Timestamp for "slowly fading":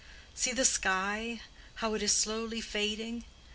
2.11-3.23